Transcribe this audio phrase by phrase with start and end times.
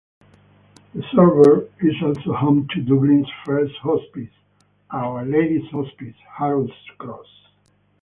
[0.95, 4.31] The suburb is also home to Dublin's first hospice,
[4.89, 7.27] "Our Lady's Hospice, Harold's Cross".